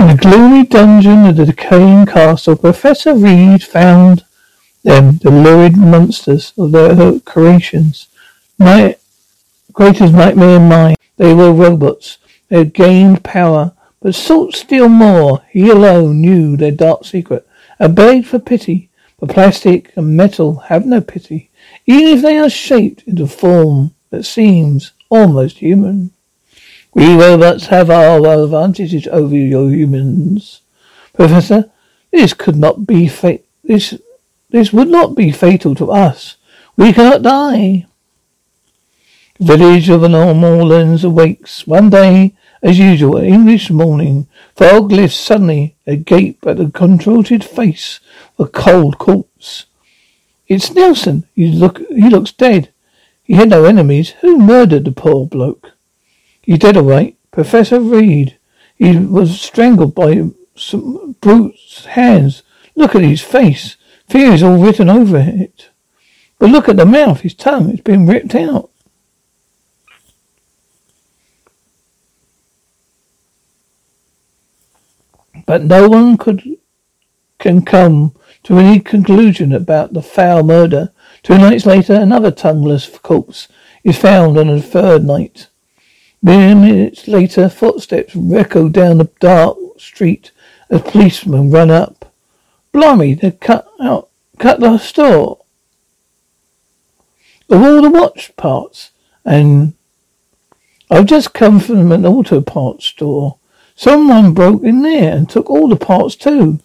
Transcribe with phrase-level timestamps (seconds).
[0.00, 4.24] In the gloomy dungeon of the decaying castle, Professor Reed found
[4.82, 8.08] them, the lurid monsters of their creations.
[8.58, 8.96] My
[9.74, 10.96] greatest nightmare in mind.
[11.18, 12.16] They were robots.
[12.48, 15.42] They had gained power, but sought still more.
[15.50, 17.46] He alone knew their dark secret,
[17.78, 18.88] and begged for pity.
[19.18, 21.50] But plastic and metal have no pity,
[21.84, 26.12] even if they are shaped into form that seems almost human.
[26.92, 30.62] We robots have our advantages over your humans.
[31.12, 31.70] Professor,
[32.10, 33.94] this could not be fa- this
[34.50, 36.36] this would not be fatal to us.
[36.76, 37.86] We cannot die.
[39.38, 41.66] The Village of an Orleans awakes.
[41.66, 47.44] One day, as usual, an English morning, fog lifts suddenly, a gape at the contorted
[47.44, 48.00] face
[48.38, 49.66] of a cold corpse.
[50.48, 51.26] It's Nelson.
[51.36, 52.70] He look he looks dead.
[53.22, 54.10] He had no enemies.
[54.20, 55.72] Who murdered the poor bloke?
[56.42, 57.16] He's dead all right.
[57.30, 58.38] Professor Reed.
[58.76, 62.42] He was strangled by some brute's hands.
[62.74, 63.76] Look at his face.
[64.08, 65.70] Fear is all written over it.
[66.38, 67.70] But look at the mouth, his tongue.
[67.70, 68.70] It's been ripped out.
[75.46, 76.58] But no one could
[77.38, 78.14] can come
[78.44, 80.92] to any conclusion about the foul murder.
[81.22, 83.48] Two nights later, another tongueless corpse
[83.82, 85.49] is found on the third night.
[86.22, 90.32] Minutes later, footsteps echo down the dark street
[90.68, 92.12] as policemen run up.
[92.72, 95.38] Blimey, they cut out, cut the store
[97.48, 98.90] of all the watch parts,
[99.24, 99.74] and
[100.90, 103.38] I've just come from an auto parts store.
[103.74, 106.60] Someone broke in there and took all the parts too.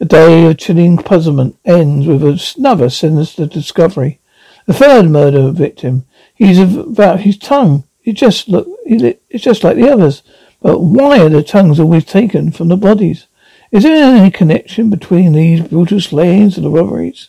[0.00, 2.22] A day of chilling puzzlement ends with
[2.56, 4.18] another sinister discovery.
[4.66, 6.06] The third murder victim.
[6.34, 7.84] He's about his tongue.
[8.10, 10.24] It just look, it's just like the others.
[10.60, 13.28] But why are the tongues always taken from the bodies?
[13.70, 17.28] Is there any connection between these brutal slayings and the robberies?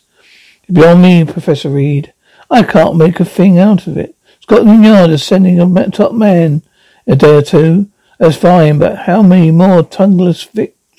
[0.72, 2.12] Beyond me, Professor Reed.
[2.50, 4.16] I can't make a thing out of it.
[4.40, 6.62] Scotland Yard is sending a top man
[7.06, 7.88] a day or two.
[8.18, 10.48] That's fine, but how many more tongueless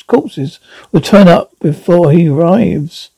[0.07, 0.61] corpses
[0.93, 3.09] will turn up before he arrives?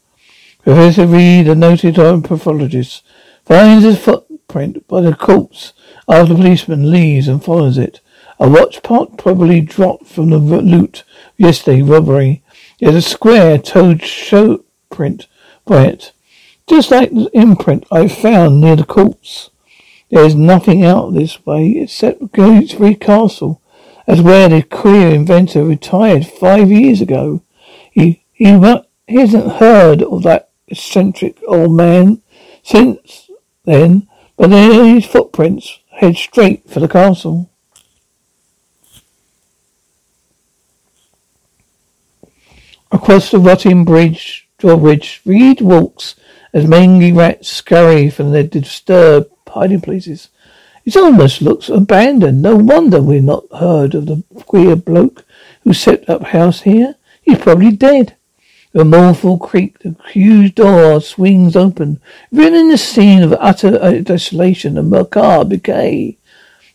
[0.63, 3.03] Professor Reed, a noted pathologist,
[3.45, 5.73] finds his footprint by the corpse
[6.07, 7.99] after the policeman leaves and follows it.
[8.39, 11.03] A watch pot probably dropped from the loot
[11.37, 12.43] yesterday robbery.
[12.79, 15.27] There's a square toed show print
[15.65, 16.11] by it,
[16.67, 19.49] just like the imprint I found near the corpse.
[20.11, 23.61] There is nothing out this way except Gatesbury Castle.
[24.07, 27.41] as where the queer inventor retired five years ago.
[27.91, 28.45] He, he,
[29.07, 32.21] he hasn't heard of that eccentric old man
[32.63, 33.29] since
[33.63, 37.49] then, but there are his footprints head straight for the castle.
[42.91, 46.15] Across the rotting bridge, drawbridge, Reed walks
[46.53, 50.29] as mangy rats scurry from their disturbed hiding places.
[50.85, 52.41] It almost looks abandoned.
[52.41, 55.25] No wonder we've not heard of the queer bloke
[55.63, 56.95] who set up house here.
[57.21, 58.14] He's probably dead.
[58.75, 64.89] The mournful creak, the huge door swings open, revealing the scene of utter desolation and
[64.89, 66.17] macabre decay.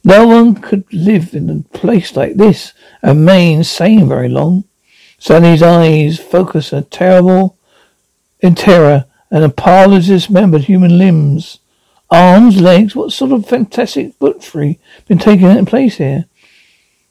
[0.03, 4.65] No one could live in a place like this and remain sane very long.
[5.19, 7.59] Sonny's eyes focus a terrible
[8.41, 11.59] in terror and a pile of dismembered human limbs.
[12.11, 16.25] Arms, legs, what sort of fantastic butchery been taking place here?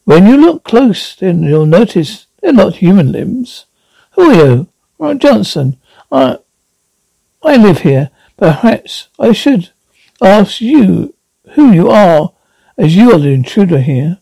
[0.06, 3.68] When you look close, then you'll notice they're not human limbs.
[4.14, 4.68] Who are you?
[5.00, 5.78] Robert Johnson.
[6.12, 6.38] I,
[7.42, 8.12] I live here.
[8.38, 9.70] Perhaps I should
[10.22, 11.16] ask you
[11.52, 12.34] who you are,
[12.78, 14.20] as you are the intruder here.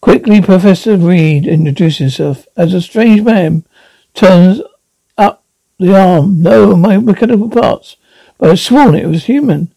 [0.00, 3.64] Quickly, Professor Reed introduced himself as a strange man
[4.14, 4.60] turns
[5.18, 5.44] up
[5.78, 6.42] the arm.
[6.42, 7.96] No, my mechanical parts.
[8.38, 9.72] But I sworn it was human.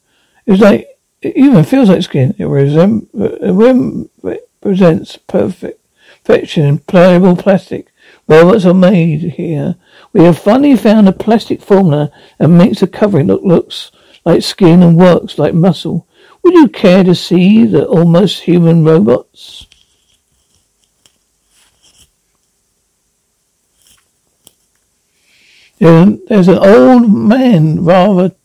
[0.46, 0.88] It was like,
[1.22, 2.36] it even feels like skin.
[2.38, 5.80] It, resem- it represents perfect
[6.30, 7.88] perfection in pliable plastic.
[8.30, 9.76] Robots are made here.
[10.14, 13.92] We have finally found a plastic formula that makes the covering look looks
[14.24, 16.08] like skin and works like muscle.
[16.44, 19.66] Would you care to see the almost human robots?
[25.80, 28.36] There's an old man, rather,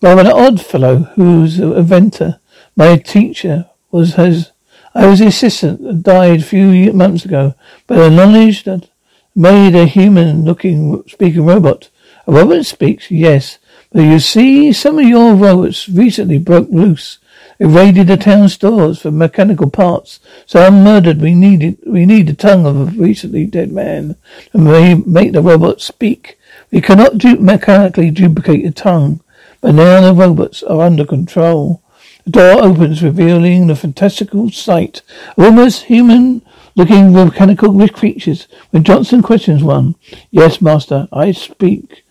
[0.00, 2.38] rather an odd fellow, who's an inventor.
[2.76, 4.52] My teacher was his.
[4.96, 7.54] I was the assistant that died a few months ago,
[7.86, 8.88] but the knowledge that
[9.34, 11.90] made a human-looking speaking robot.
[12.26, 13.58] A robot speaks, yes,
[13.92, 17.18] but you see, some of your robots recently broke loose.
[17.58, 20.18] They raided the town stores for mechanical parts.
[20.46, 21.20] Some murdered.
[21.20, 24.16] We needed, we need the tongue of a recently dead man
[24.52, 24.58] to
[25.06, 26.38] make the robot speak.
[26.70, 29.20] We cannot du- mechanically duplicate the tongue,
[29.60, 31.82] but now the robots are under control.
[32.26, 35.02] The door opens, revealing the fantastical sight
[35.36, 36.42] of almost human
[36.74, 38.48] looking mechanical creatures.
[38.70, 39.94] When Johnson questions one,
[40.32, 42.02] Yes, master, I speak.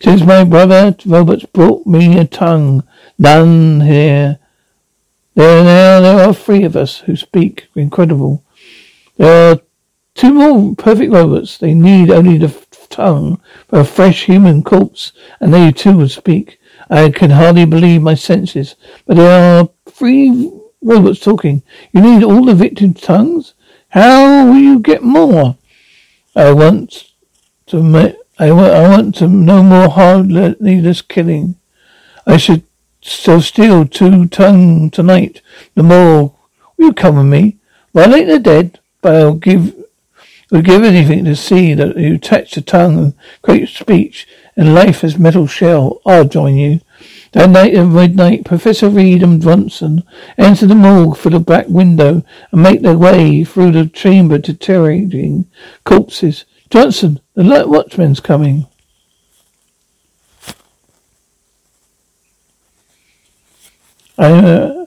[0.00, 2.82] Since my brother Roberts brought me a tongue,
[3.18, 4.38] none here.
[5.34, 7.68] There now there are three of us who speak.
[7.74, 8.42] Incredible.
[9.18, 9.60] There are
[10.14, 11.58] two more perfect robots.
[11.58, 12.56] They need only the
[12.88, 13.38] tongue
[13.68, 16.57] for a fresh human corpse, and they too would speak.
[16.90, 18.76] I can hardly believe my senses,
[19.06, 20.50] but there are three
[20.82, 21.62] robots talking.
[21.92, 23.54] You need all the victims' tongues?
[23.90, 25.56] How will you get more?
[26.34, 27.12] I want
[27.66, 31.56] to make I want, I want to no more hard needless killing.
[32.24, 32.62] I should
[33.00, 35.40] so steal two tongue tonight.
[35.74, 36.34] The more
[36.76, 37.56] will you come with me?
[37.92, 39.74] Violate the dead, but I'll give
[40.50, 44.26] would give anything to see that you touch the tongue and create speech
[44.58, 46.02] and life as metal shell.
[46.04, 46.80] I'll join you.
[47.32, 50.02] That night at midnight, Professor Reed and Johnson
[50.36, 54.52] enter the morgue through the back window and make their way through the chamber to
[54.52, 55.46] deteriorating
[55.84, 56.44] corpses.
[56.70, 58.66] Johnson, the night watchman's coming.
[64.18, 64.86] I, uh,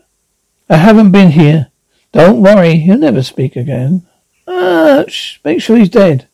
[0.70, 1.68] I haven't been here.
[2.12, 4.06] Don't worry, he'll never speak again.
[4.46, 6.28] Ah, shh, make sure he's dead.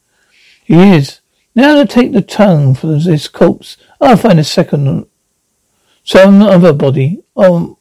[0.63, 1.19] He is.
[1.57, 3.77] Now to take the tongue from this corpse.
[4.00, 5.07] I'll find a second,
[6.04, 7.75] some other body on,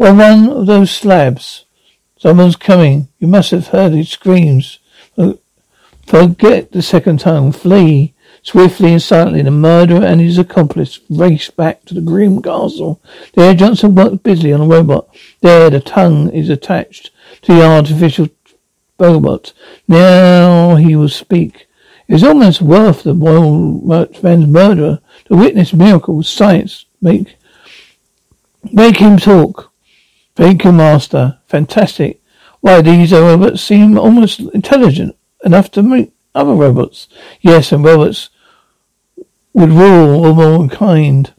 [0.00, 1.64] on one of those slabs.
[2.16, 3.06] Someone's coming.
[3.20, 4.80] You must have heard his screams.
[5.16, 5.34] Uh,
[6.08, 7.52] forget the second tongue.
[7.52, 8.14] Flee.
[8.42, 13.00] Swiftly and silently, the murderer and his accomplice raced back to the grim castle.
[13.34, 15.06] There, Johnson worked busily on a robot.
[15.40, 17.12] There, the tongue is attached
[17.42, 18.28] to the artificial
[18.98, 19.52] robot.
[19.86, 21.67] Now he will speak.
[22.08, 23.80] It is almost worth the royal
[24.22, 27.36] man's murderer to witness miracles science make
[28.72, 29.72] make him talk.
[30.34, 31.38] Thank you, master.
[31.46, 32.22] Fantastic.
[32.60, 37.08] Why, these robots seem almost intelligent enough to meet other robots.
[37.40, 38.30] Yes, and robots
[39.52, 41.34] would rule all mankind.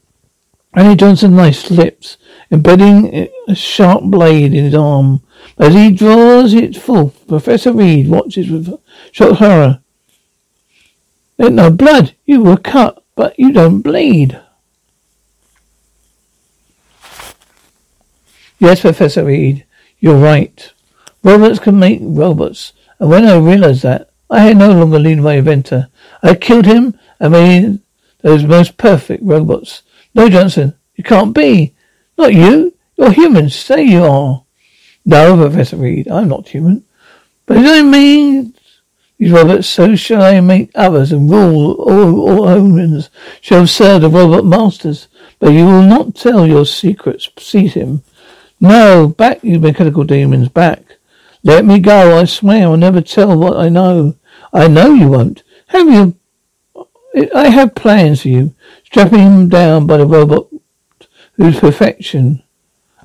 [0.74, 2.18] Annie Johnson nice lips,
[2.52, 5.22] embedding a sharp blade in his arm.
[5.58, 8.80] As he draws it forth, Professor Reed watches with
[9.12, 9.82] shocked horror.
[11.40, 12.16] There's no blood.
[12.26, 14.38] You were cut, but you don't bleed.
[18.60, 19.66] Yes, Professor Reed,
[20.00, 20.74] you're right.
[21.24, 22.74] Robots can make robots.
[23.00, 25.88] And when I realized that, I had no longer need my inventor.
[26.22, 27.80] I killed him and made
[28.20, 29.84] those most perfect robots.
[30.14, 31.74] No, Johnson, you can't be.
[32.18, 32.74] Not you.
[32.98, 33.50] You're human.
[33.50, 34.44] Say you are.
[35.06, 36.84] No, Professor Reed, I'm not human.
[37.46, 38.59] But it only means
[39.20, 43.10] these robots, so shall I make others and rule all, all humans
[43.42, 45.10] shall serve the robot masters.
[45.40, 47.30] But you will not tell your secrets.
[47.38, 48.02] Seize him.
[48.62, 50.98] No, back, you mechanical demons, back.
[51.44, 54.16] Let me go, I swear I'll never tell what I know.
[54.54, 55.44] I know you won't.
[55.68, 56.16] Have you?
[57.36, 58.56] I have plans for you.
[58.86, 60.48] Strapping him down by the robot
[61.34, 62.42] whose perfection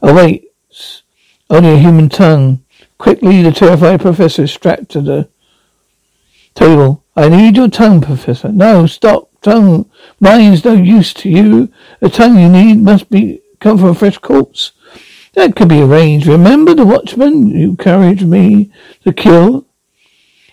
[0.00, 1.02] awaits
[1.50, 2.64] only a human tongue.
[2.98, 5.28] Quickly, the terrified professor is strapped to the
[6.54, 7.04] table.
[7.16, 8.50] I need your tongue, professor.
[8.50, 9.30] No, stop.
[9.42, 9.90] Tongue.
[10.20, 11.70] Mine's no use to you.
[12.00, 14.72] The tongue you need must be come from a fresh corpse.
[15.34, 16.26] That can be arranged.
[16.26, 19.66] Remember the watchman you encouraged me to kill?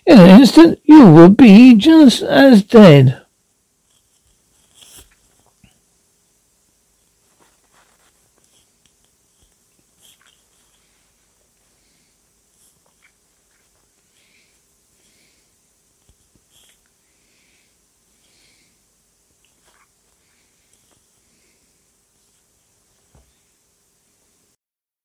[0.05, 3.21] In an instant, you will be just as dead.